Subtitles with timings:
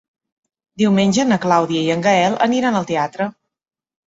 [0.81, 3.29] Diumenge na Clàudia i en Gaël aniran al teatre.